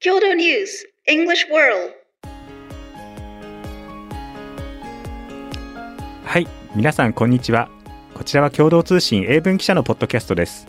[0.00, 1.92] 郷土ニュース English World.
[6.24, 7.68] はい皆さんこんにちは。
[8.14, 10.68] こちらは共同通信英文記者のポッドキャストです。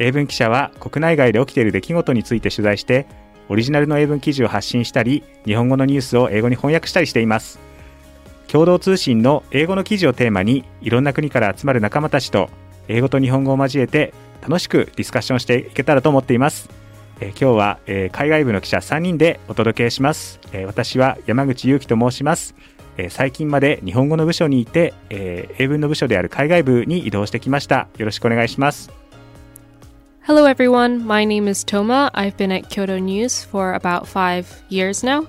[0.00, 3.06] 英文記者は国内外で起きている出来事について取材して
[3.48, 7.60] オリジナルの英文記事を発信したり日本語のニュースを英語に翻訳したりしています。
[8.48, 12.50] 共同通信の英語の記事をテーマにいろんな国から集まる仲間たちと
[12.88, 14.12] 英語と日本語を交えて
[14.42, 16.68] 楽しくディスカッションしていけたらと思っています。
[17.20, 22.54] えー今日は、えー海外部の記者3人でお届けします、えー私は山口祐希と申します、
[22.96, 28.90] えー最近まで日本語の部署にいて、えー英文の部署である海外部に移動してきましたよろしくお願いします
[30.26, 31.06] Hello, everyone.
[31.06, 32.10] My name is Toma.
[32.12, 35.28] I've been at Kyoto News for about five years now.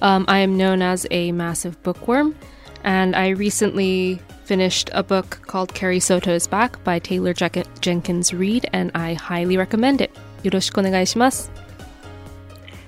[0.00, 2.34] Um, I am known as a massive bookworm,
[2.82, 8.68] and I recently finished a book called Carrie Soto's Back by Taylor Je Jenkins Reid,
[8.72, 10.10] and I highly recommend it.
[10.42, 11.50] よろしくお願いします。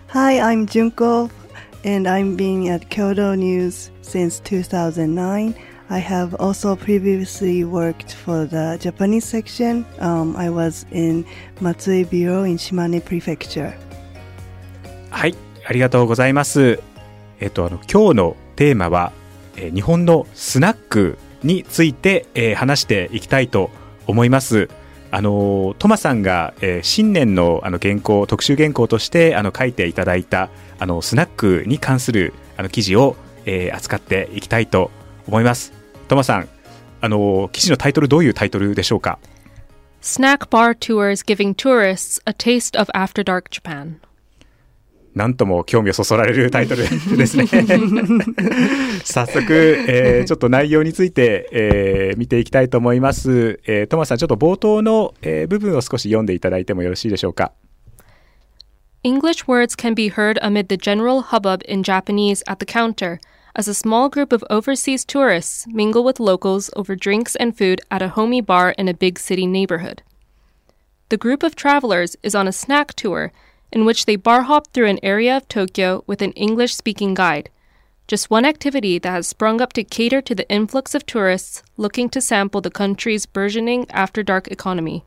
[0.08, 1.30] Hi, I'm Junko,
[1.84, 5.54] and I'm being at Kyoto News since 2009.
[5.90, 9.84] I have also previously worked for the Japanese section.
[9.98, 11.24] Um, I was in
[11.60, 13.74] Matsui Bureau in Shimane Prefecture.
[15.10, 15.34] はい
[15.66, 16.80] ありがとうございます
[17.40, 19.12] えっ、とあの今日のテーマは、
[19.56, 23.70] えー日本のスナックについて、えー話していきたいと
[24.06, 24.68] 思います
[25.16, 33.14] あのートマさんが、えー新年のあの原稿特集原稿としてあの書いていただいたあのスナックに関するあの記事を、
[33.46, 34.90] えー扱っていきたいと
[35.28, 35.72] 思います
[36.08, 36.48] トマさん
[37.00, 39.20] あのー記事のタイトルどういうタイトルでしょうか
[40.02, 44.00] ？Snack bar tours giving tourists a taste of after dark Japan.
[45.14, 46.82] なんとも興味をそそられるタイトル
[47.16, 47.46] ですね。
[49.04, 49.54] 早速、
[49.88, 53.60] えーちょっと内容について、えー見ていきたいと思います。
[53.66, 57.52] えートマスさん、ちょっと冒頭の、えー部分を少し読んでいただいてもよろしいでしょうか。
[59.04, 63.20] English words can be heard amid the general hubbub in Japanese at the counter
[63.54, 68.02] as a small group of overseas tourists mingle with locals over drinks and food at
[68.02, 70.02] a homey bar in a big city neighborhood.
[71.10, 73.30] The group of travelers is on a snack tour
[73.74, 77.50] in which they bar hop through an area of Tokyo with an English speaking guide.
[78.06, 82.08] Just one activity that has sprung up to cater to the influx of tourists looking
[82.10, 85.04] to sample the country's burgeoning after dark economy.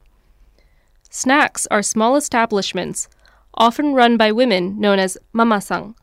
[1.10, 3.08] Snacks are small establishments,
[3.54, 5.96] often run by women known as mama-san,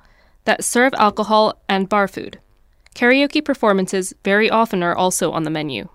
[0.44, 2.38] that serve alcohol and bar food.
[2.94, 5.88] Karaoke performances very often are also on the menu.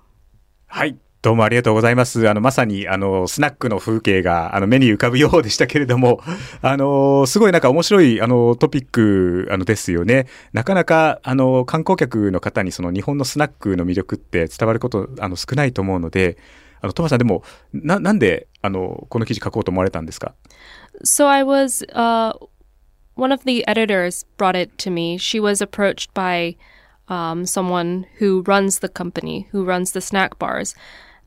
[0.67, 0.99] はい。
[1.21, 2.29] どうもありがとうございます。
[2.29, 6.21] あの、まさに、あの、スナックの風景が、あの、目に浮かぶようでしたけれども、
[6.61, 10.27] あの、すごいなんか面白い、あの、トピック、あの、ですよね。
[10.53, 16.37] なかなか、あの、観光客の方に、その、日本のスナックの魅力って伝わること、あの、少ないと思うので、
[16.79, 17.43] あの、トマさんでも、
[17.73, 20.35] な、なんで、あの、この記事書こうと思われたんですか
[21.03, 22.33] ？So I was, uh,
[23.15, 25.17] one of the editors brought it to me.
[25.17, 26.55] She was approached by
[27.09, 30.77] um, someone who runs the company, who runs the snack bars.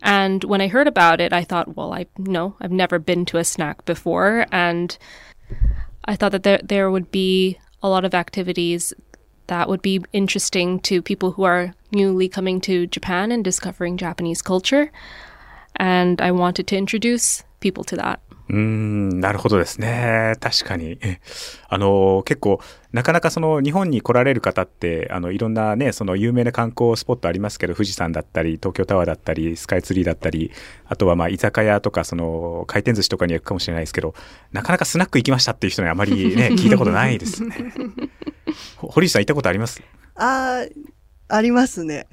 [0.02, 3.38] And when I heard about it, I thought, well, I no, I've never been to
[3.38, 4.98] a snack before, and
[6.04, 8.92] I thought that there there would be a lot of activities
[9.46, 14.42] that would be interesting to people who are newly coming to Japan and discovering Japanese
[14.42, 14.90] culture.
[15.78, 18.18] And I wanted to introduce people to that.
[18.48, 20.34] うーん、なるほどですね。
[20.40, 20.98] 確かに。
[21.00, 21.20] え
[21.70, 22.60] あの、結構、
[22.92, 30.50] なかなかその日本に来られる方って、あの、いろんなね、その有名な観光スポットありますけど、富士山だったり、東京タワーだったり、スカイツリーだったり、
[30.86, 34.14] あとはまあ、居酒屋とか、その、回転寿司とかには行くかもしれないですけど、
[34.50, 37.54] なかなかスナック行きましたっていう人にはあまりね、 聞いたことないですね。
[38.76, 39.80] ほ堀内さん行ったことあります？
[40.16, 40.70] あー、
[41.28, 42.06] ありますね。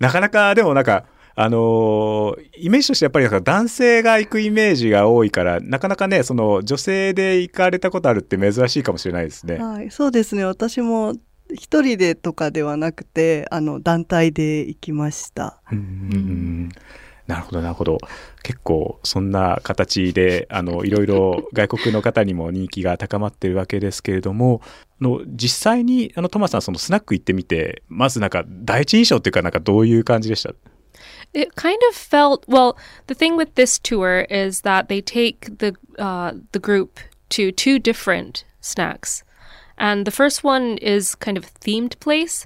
[0.00, 1.04] なかなか、でもなんか、
[1.36, 9.56] あのーイメージとしてやっぱりなんか男性が行くイメージが多いから、なかなかね、その女性で行かれたことあるって珍しいかもしれないですね。
[9.56, 10.44] はい、そうですね。
[10.44, 11.14] 私も
[11.52, 15.62] 一人でとかではなくて、あの、団体で行きました。
[15.70, 16.68] うんうんうん
[17.30, 17.98] なるほど、なるほど。
[18.42, 24.62] 結構、そんな形で、あの、いろいろ外国の方にも人気が高まってるわけですけれども、
[25.00, 30.52] の実際に、あの、トマさん、そのスナック行ってみて、まずなんか、第一印象っていうか、なんかどういう感じでした
[31.32, 32.76] It kind of felt well.
[33.06, 36.98] The thing with this tour is that they take the uh, the group
[37.30, 39.22] to two different snacks,
[39.78, 42.44] and the first one is kind of themed place.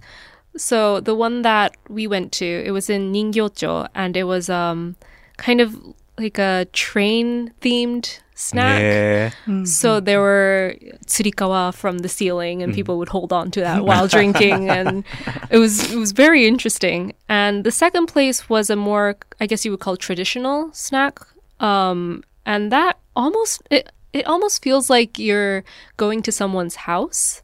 [0.57, 4.97] So the one that we went to, it was in Ningyocho, and it was um
[5.37, 5.77] kind of
[6.19, 8.81] like a train themed snack.
[8.81, 13.85] ね So there were tsurikawa from the ceiling, and people would hold on to that
[13.85, 15.05] while drinking, and
[15.51, 17.15] it was it was very interesting.
[17.29, 21.19] And the second place was a more, I guess you would call traditional snack,
[21.61, 25.65] um, and that almost it it almost feels like you're
[25.97, 27.43] going to someone's house.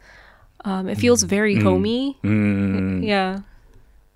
[0.64, 2.16] Um, it feels very homey.
[3.02, 3.42] Yeah.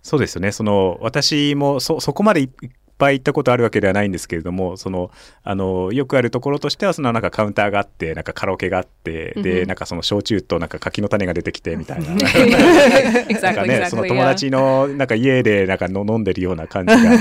[0.03, 0.53] そうですよね。
[0.53, 5.11] その、私もそ、そこまでいいっぱい行ったことあるわけではないんですけれども、その、
[5.43, 12.11] あの、よくあるところとしては、そのなんかカウンターがあって、なんかカラオケがあって、で、なんかその焼酎となんか柿の種が出てきてみたいな。
[12.15, 17.19] なんかね、その.友.達のなんか家でなんかの飲んでるような感じが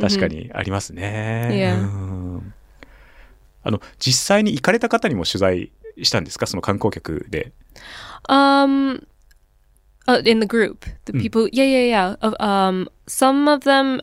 [0.00, 1.48] 確かにありますね。
[3.64, 5.72] あの実際に行かれた方にも取材
[6.02, 6.46] したんですか？
[6.46, 7.52] その観光客で。
[8.28, 9.04] Um,
[10.06, 12.16] uh, in the group, the people, yeah, yeah, yeah.
[12.22, 14.00] Of um, some of them,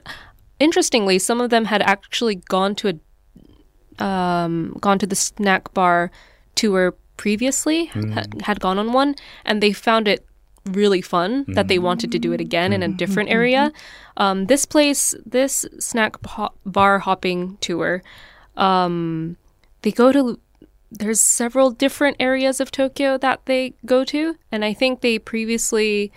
[0.60, 3.00] interestingly, some of them had actually gone to
[4.00, 6.12] a, um, gone to the snack bar
[6.54, 9.16] tour previously, had, had gone on one,
[9.46, 10.26] and they found it
[10.72, 13.72] really fun that they wanted to do it again in a different area.
[14.18, 16.18] Um, this place, this snack
[16.66, 18.04] bar hopping tour,
[18.58, 19.38] um,
[19.82, 20.40] they go to
[20.98, 26.12] there's several different areas of Tokyo that they go to, and I think they previously,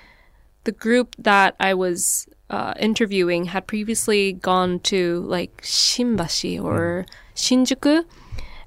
[0.65, 8.05] the group that I was uh, interviewing had previously gone to like Shimbashi or Shinjuku,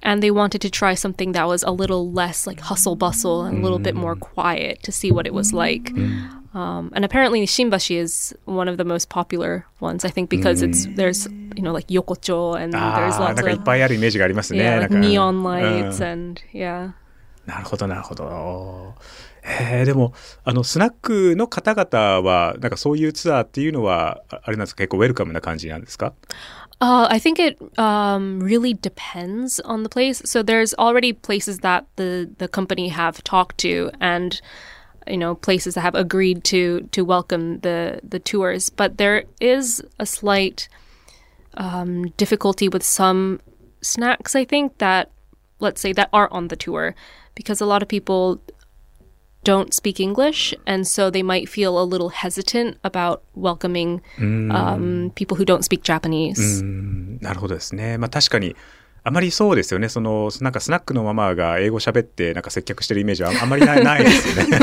[0.04, 3.60] and they wanted to try something that was a little less like hustle bustle and
[3.60, 5.92] a little bit more quiet to see what it was like.
[6.54, 10.04] Um, and apparently, Shimbashi is one of the most popular ones.
[10.04, 13.65] I think because it's there's you know like Yokocho and there's ああ、 lots なんかいっ of
[13.65, 14.61] ぱいあるイメージがありますね。
[14.61, 16.93] yeah なん like か neon lights うん and yeah.
[17.47, 18.95] なるほど、なるほど。
[19.45, 20.13] えー、でも、
[20.43, 26.13] あの、スナックの方々は、なんかそういうツアーっていうのは、ああれなんですか、結構ウェルカムな感じなんですか
[26.79, 30.21] Uh, I think it um, really depends on the place.
[30.27, 34.39] So there's already places that the the company have talked to, and
[35.07, 38.69] you know places that have agreed to to welcome the the tours.
[38.69, 40.69] But there is a slight
[41.57, 43.41] um, difficulty with some
[43.83, 44.35] snacks.
[44.35, 45.11] I think that
[45.61, 46.95] let's say that are on the tour,
[47.35, 48.41] because a lot of people
[49.45, 55.37] don't speak English, and so they might feel a little hesitant about welcoming um, people
[55.37, 56.63] who don't speak Japanese.
[57.21, 57.97] なるほどですね。
[57.97, 58.57] まあ確かに、
[59.05, 59.89] あまりそうですよね。
[59.89, 64.59] その、なんかスナックのママが英語喋って、なんか接客してるイメージはああんまりないないですよね。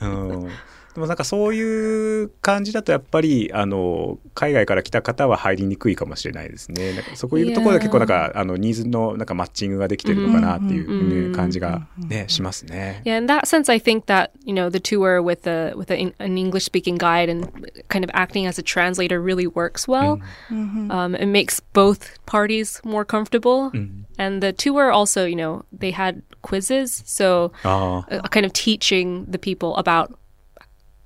[0.00, 0.50] うん
[0.95, 6.93] でもなんかそういう感じだとやっぱりあの海外から来た方は入りにくいかもしれないですね。
[6.93, 13.01] なんかそういうところで結構なんかあのニーズのなんかマッチングができてるのかなっていう、ね感じがねしますね。
[13.03, 16.37] Yeah, in that sense, I think that you know the tour with a with a, an
[16.37, 17.49] English speaking guide and
[17.89, 20.21] kind of acting as a translator really works well.
[20.49, 23.71] Um, it makes both parties more comfortable,
[24.17, 29.37] and the tour also, you know, they had quizzes, so uh, kind of teaching the
[29.37, 30.17] people about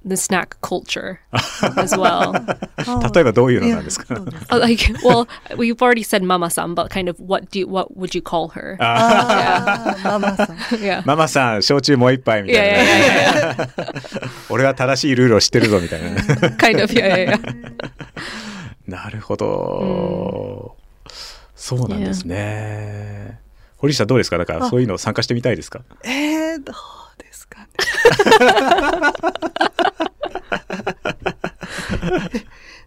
[0.05, 1.19] the snack culture
[1.75, 2.31] as well.
[3.13, 8.15] 例えばどういうのなんですか、Uh, like, well, we've already said mama-san, but kind of what do you, what would
[8.15, 8.77] you call her?
[8.79, 10.47] あーママさん。
[10.79, 11.01] yeah.
[11.05, 16.55] ママさん焼酎もう一杯み Yeah, たいな、yeah, yeah, yeah, 俺は正しいルールを知ってるぞみたいな yeah.
[16.57, 17.73] kind of, yeah, yeah, yeah.
[18.87, 20.75] なるほど、
[21.55, 23.39] そうなんですね、
[23.77, 26.75] 堀内さんどうですかだからそういうの参加してみたいですかえー、どう
[27.17, 27.65] ですかね。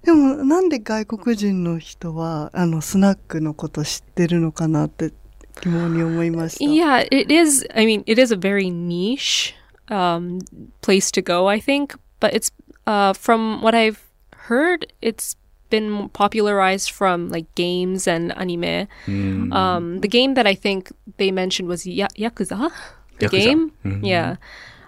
[0.04, 5.12] でもなんで外国人の人はあのスナックのこと知ってるのかなって
[5.62, 6.64] 疑問に思いました。
[6.64, 7.66] Yeah, it is.
[7.74, 9.54] I mean, it is a very niche
[9.88, 10.38] um,
[10.80, 11.94] place to go, I think.
[12.20, 12.50] But it's
[12.86, 14.00] uh, from what I've
[14.48, 15.36] heard, it's
[15.70, 18.88] been popularized from like games and anime.
[19.52, 22.70] Um, the game that I think they mentioned was ya- Yakuza.
[23.18, 23.30] The Yakuza.
[23.30, 23.72] game,
[24.02, 24.36] yeah.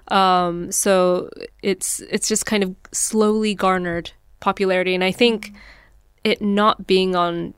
[0.09, 1.31] Um, so
[1.63, 5.53] it's it's just kind of slowly garnered popularity, and I think
[6.25, 7.55] it not being on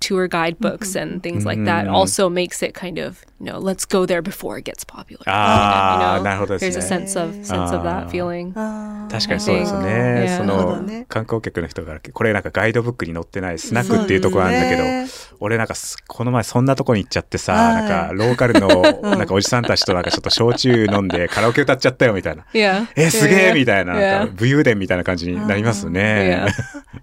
[0.00, 4.06] tour guidebooks and things like that also makes it kind of you know let's go
[4.06, 5.22] there before it gets popular.
[5.26, 6.24] Ah, you know?
[6.24, 6.84] なるほどですね。
[6.84, 8.52] There's a sense of sense of that feeling.
[9.10, 10.26] 確かにそうですよね。
[10.28, 10.36] Yeah.
[10.38, 15.06] そなるほの観光客の人からこれなんかガイドブックに載ってないスナックっていうところなんだけど、そうで
[15.40, 18.68] 俺なんかすこの前そんなとこに行っちゃってさ、はいなんかローカルの
[19.02, 22.44] なんかおじさんたちとなんかちょっと焼酎飲んで カラオケ歌っちゃったよみたいな。
[22.52, 22.86] Yeah.
[22.96, 24.18] え、すげえみたいな、Yeah.
[24.18, 26.46] なんか武勇伝みたいな感じになりますね。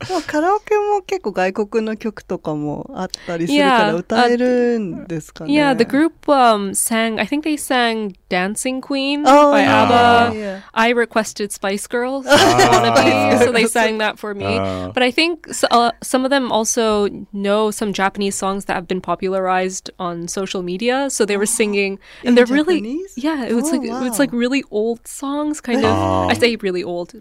[0.08, 5.54] でも カラオケも結構外国の曲とかもあったりするから.歌えるんですかね。
[5.54, 10.38] Yeah, the group um, sang, I think they sang Dancing Queen Oh, by yeah, ABBA.
[10.38, 10.62] yeah.
[10.74, 14.46] I requested Spice Girls wannabe, so they sang that for me.
[14.46, 14.92] Ah.
[14.94, 18.88] but I think s- uh, some of them also know some Japanese songs that have
[18.88, 23.54] been popularized on social media, so they were singing, and In they're really yeah, it
[23.54, 24.24] was Oh, like it's wow.
[24.24, 25.92] like really old songs, kind of.
[25.94, 26.28] Ah.
[26.28, 27.14] I say really old,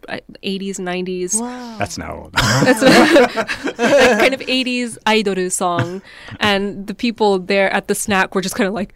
[0.43, 1.41] 80s, 90s.
[1.41, 1.77] Wow.
[1.79, 2.13] That's now.
[2.25, 2.33] Old.
[2.35, 3.77] That's like
[4.19, 6.03] kind of 80s idol song.
[6.41, 8.92] And the people there at the snack were just kind of like,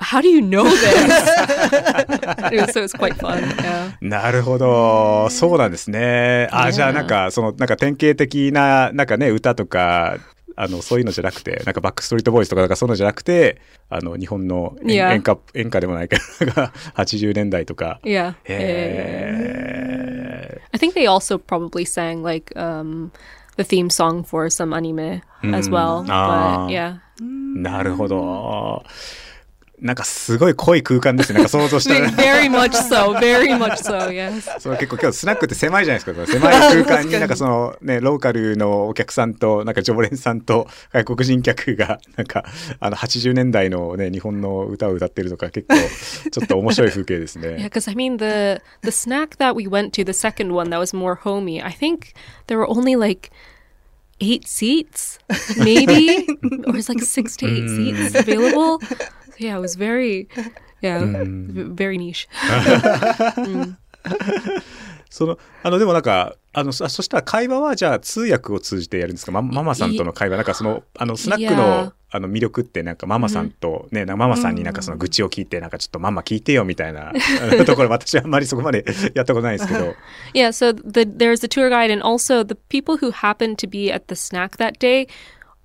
[0.00, 0.72] how do you know this?
[2.72, 3.42] so it was quite fun.
[3.42, 3.92] Yeah.
[4.00, 5.28] なるほど。
[5.30, 6.48] そうなんですね。
[6.52, 6.72] あ、Yeah.
[6.72, 10.18] じゃあなんか、その、なんか典型的な、なんかね、歌とか、
[10.56, 15.12] あの、そういうのじゃなくて、なんかバックストリートボーイズとか、なんかそういうのじゃなくて、あの、日本の演 Yeah.
[15.14, 18.00] 演歌、演歌でもないけど、なんか80年代とか。
[18.04, 18.34] Yeah.
[18.44, 18.46] yeah, yeah.
[18.48, 23.10] へ I think they also probably sang like um,
[23.57, 26.05] the theme song for some anime as well.
[26.09, 26.65] Ah.
[26.65, 26.97] But yeah.
[27.21, 28.83] ーなるほど。
[29.80, 31.38] なんかすごい濃い空間ですね。
[31.38, 32.10] なんか想像したら。
[32.10, 33.16] Very much so.
[33.18, 34.08] Very much so.
[34.08, 34.60] Yes.
[34.60, 36.26] そう結構今日スナックって狭いじゃないですか。
[36.26, 42.44] 狭い空間になんかそのね、ローカルのお客さんと、なんか常連さんと外国人客が、なんか
[42.80, 45.76] あの80年代のね、日本の歌を歌ってるとか結構
[46.30, 47.64] ちょっと面白い風景です Yeah, ね。
[47.64, 51.14] because I mean the the snack that we went to, the second one that was more
[51.14, 51.62] homey.
[51.62, 52.14] I think
[52.48, 53.30] there were only like
[54.20, 55.18] eight seats,
[55.56, 56.26] maybe,
[56.66, 58.80] or it's like six to eight seats available.
[59.38, 60.28] Yeah, it was very,
[60.82, 60.98] yeah,
[61.74, 62.28] very niche.
[65.10, 69.32] その、あのでもなんか、あの、そそしたら会話はじゃあ通訳を通じてやるんですか？
[69.32, 70.36] マママさんとの会話。
[70.36, 77.12] なんかその、あの、スナック.のあの魅力ってなんかママさんとね、なんかママさんになんかその愚痴を聞いて、なんかちょっとママ聞いてよみたいな
[77.66, 78.82] ところ、私はあんまりそこまで
[79.14, 79.94] やったことないですけど。
[80.32, 84.06] Yeah, so the there's the tour guide, and also the people who happened to be at
[84.08, 85.06] the snack that day.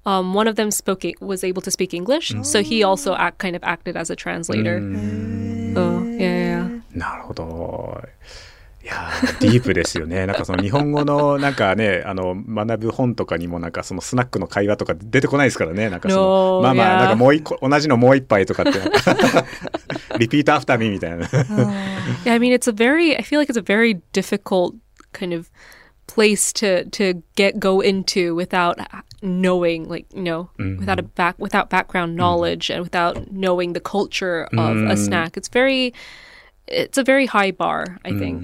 [0.06, 2.46] Um, one of them spoke was able to speak English, mm.
[2.46, 2.88] so he mm.
[2.88, 4.80] also act, kind of acted as a translator.
[4.80, 5.74] Mm.
[5.74, 6.82] So, yeah, yeah.
[6.94, 8.04] なるほど。
[8.84, 10.26] いやディープですよね。
[10.26, 15.90] なんかその日本語のなんかね、あの学ぶ本とかにもなんかそのスナックの会話とか出てこないですからね。
[15.90, 16.24] なんかその、
[16.58, 19.00] no, まあまあなんかもう一個同じのもう一杯とかってなんか
[20.20, 20.60] repeat oh.
[22.26, 22.34] Yeah.
[22.34, 24.76] I mean it's a very I feel like it's a very difficult
[25.14, 25.50] kind of
[26.08, 28.76] place to to get go into without
[29.24, 34.48] knowing, like, you know, without a back, without background knowledge and without knowing the culture
[34.58, 35.38] of a snack.
[35.38, 35.94] It's very,
[36.68, 38.44] it's a very high bar, I think.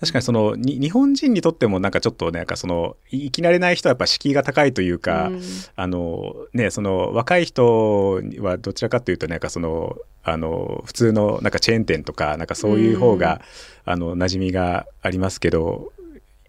[0.00, 5.30] 確かにそのに日本人にとってもなんかちょっとねなんかそのい生き慣れない人はやっぱ敷居が高いというか、
[5.76, 13.40] あのねその若い人はどちらかというとなんかそのあの普通のなんかチェーン店とかなんかそういう方が、
[13.84, 15.92] あの馴染みがありますけど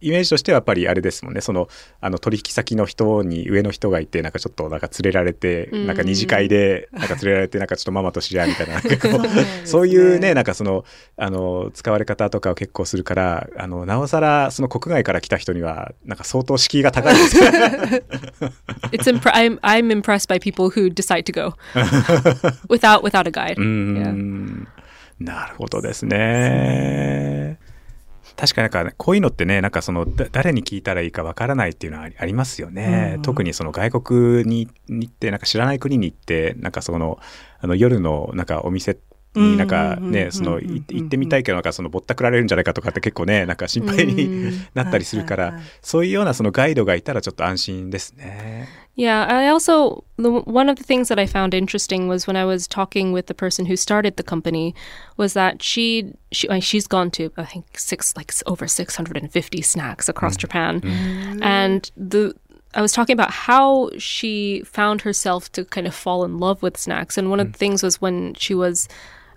[0.02, 1.42] イメージとしてはやっぱりあれですもんね。
[1.42, 8.82] そのあの取引先の人に上の人がいてなんかちょっとなんか連れられて、なんか二次会でなんか連れられてなんかちょっとママと知り合いみたいな。
[9.66, 10.86] そういうねなんかその
[11.18, 17.60] あの使われ方とかを結構するからあのなおさらその国外から来た人にはなんか相当敷居が高いですよね。
[18.92, 21.54] It's impre- I'm, I'm impressed by people who decide to go.
[22.68, 23.58] Without, without a guide.
[25.20, 27.60] なるほどですね。
[28.36, 37.20] 確かになんかねこういうのってねなんかそのだ誰に聞いたらいいかわからないっていうのはありますよね、特にその外国にに行ってなんか知らない国に行ってなんかその
[37.60, 38.98] あの夜のなんかお店
[39.36, 48.68] になんかうんうんうんうんねそのい行ってみたいけどなんかそのぼったくられるんじゃないかとかって結構ねなんか心配になったりするからそういうようなそのガイドがいたらちょっと安心ですね。
[48.96, 52.68] Yeah, I also the, one of the things that I found interesting was when I was
[52.68, 54.76] talking with the person who started the company
[55.18, 60.36] was that she she she's gone to I think six like over 650 snacks across
[60.36, 60.82] Japan.
[61.42, 62.36] And the
[62.74, 66.78] I was talking about how she found herself to kind of fall in love with
[66.78, 67.18] snacks.
[67.18, 68.88] And one of the things was when she was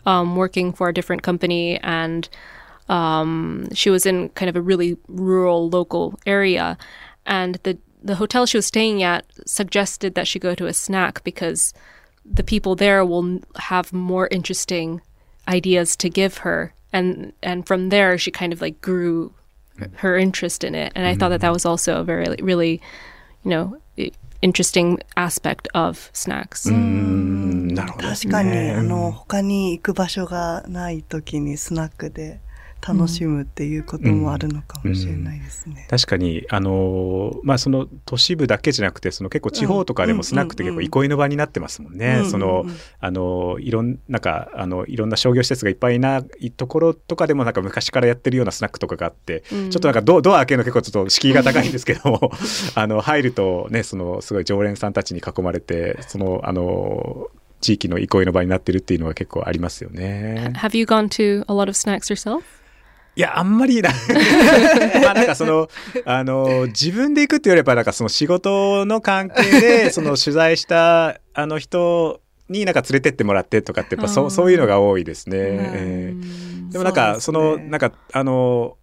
[0.06, 2.28] um, working for a different company and
[2.88, 6.76] um, she was in kind of a really rural local area.
[7.26, 11.23] And the the hotel she was staying at suggested that she go to a snack
[11.23, 11.73] because
[12.25, 15.01] the people there will n- have more interesting
[15.47, 19.31] ideas to give her and and from there she kind of like grew
[19.95, 22.81] her interest in it and i thought that that was also a very really
[23.43, 28.31] you know i- interesting aspect of snacks うんなるほどです確ね。
[28.31, 32.39] かに、あの、他に行く場所がない時にスナックで
[32.86, 35.86] 楽しむっていうこともあるのかもしれないですね。
[35.88, 42.20] 確かにあのーまあその都市部だけじゃなくてその結構地方とかでもスナックって結構憩いの場になってますもんね。
[42.22, 52.30] うんそのうんうんあのいろんなんかあのいろんな商業施設がいっぱいないところとかでもなんか昔からやってるようなスナックとかがあって、ちょっとなんかドドア開けるの結構ちょっと敷居が高いんですけども
[52.74, 57.28] あの入るとねそのすごい常連さんたちに囲まれてそのあの
[57.60, 60.52] 地域の憩いの場になってるっていうのは結構ありますよね。
[60.56, 62.42] Have you gone to a lot of snacks yourself?
[63.16, 63.90] いや、あんまりな。
[65.02, 65.68] まあなんかその、
[66.04, 75.36] あの、自分で行くって言われば、なんかその仕事の関係で、 その取材したあの人になんか連れてってもらってとかって、やっぱそそういうのが多いですね。
[75.38, 76.72] ええ。
[76.72, 78.76] でもなんか、その、なんか、あの、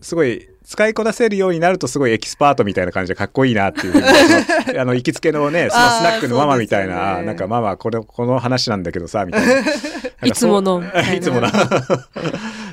[0.00, 4.02] すごい、使いこなせるようになるとすごいエキスパートみたいな感じでかっこいいなっていう
[4.80, 7.22] あの行きつけのねそのスナックのママみたいな、ね。
[7.22, 9.62] なんかママこれこの話なんだけどさみたいな。
[10.24, 10.82] いつもの。
[11.14, 11.48] いつもの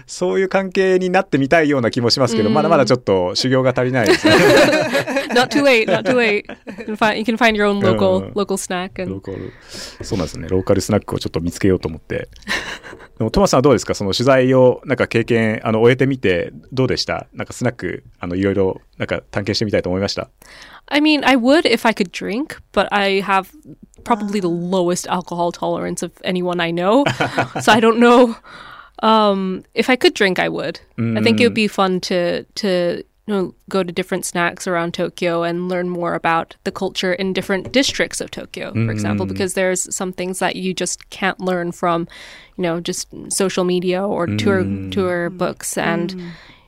[0.05, 4.33] そういう関係になってみたいような気もしますけど、うんまだまだちょっと修行が足りないですね
[5.33, 6.45] not too late, not too late.
[6.77, 9.51] You can find, you can find your own local Uh, local snack ロ and ーカル
[10.03, 12.29] そうなんですねローカルスナックをちょっと見つけようと思って
[13.17, 20.29] でもトマスさんはどうですかその取材をなんか経験あの終えてみてどうでしたなんかスナックあのいろいろなんか探検してみたいと思いました
[20.87, 23.49] I mean, I would if I could drink, but I have
[24.03, 27.05] probably the lowest alcohol tolerance of anyone I know.
[27.61, 28.35] so I don't know.
[29.03, 30.79] Um, if I could drink, I would.
[30.97, 31.55] I think it would mm.
[31.55, 36.13] be fun to to you know, go to different snacks around Tokyo and learn more
[36.13, 39.29] about the culture in different districts of Tokyo, for example, mm.
[39.29, 42.05] because there's some things that you just can't learn from,
[42.57, 44.91] you know, just social media or tour mm.
[44.91, 45.77] tour books.
[45.77, 46.11] And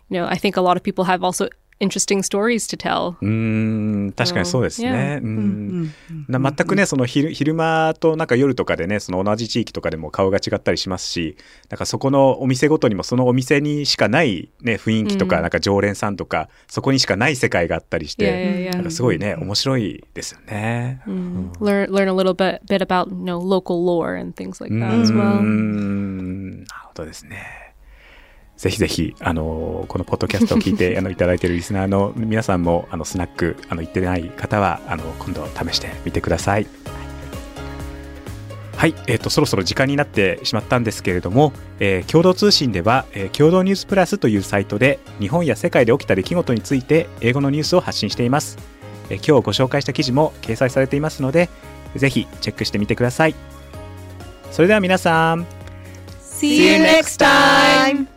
[0.10, 3.16] you know, I think a lot of people have also interesting stories to tell.
[3.22, 5.20] うーん確かにそうですね。
[5.22, 5.24] Yeah.
[5.24, 5.94] うん
[6.28, 11.38] な全くねその昼昼間となんか夜とかでねその同じ地域とかでも顔が違ったりしますし
[11.70, 21.02] なんかそこのお店ごとにもそのお店にしかない、ね、雰囲気とか、うんなんか常連さんとかそこにしかない世界があったりして、yeah, なん.かすごいね面白いですよね。
[21.06, 25.12] learn learn a little bit bit about you know local lore and things like that as
[25.12, 25.42] well.
[25.42, 27.65] んなるほどですね。
[28.58, 36.68] ぜひぜひ、あのこのポッドキャストを聞いて あのいただいているリスナーの皆さんもあのスナックあの行ってない方はあの今度試してみてください。
[38.78, 48.58] はい、えー、とそろそろ時間になってしまったんですけれども、えー共同通信では、えー共同ニュースプラスというサイトで日本や世界で起きた出来事について英語のニュースを発信しています、
[49.10, 51.50] えー今日ご紹介した記事も掲載されていますので
[51.96, 53.36] ぜひチェックしてみてください
[54.52, 55.46] それでは皆さん
[56.20, 58.15] See you next time.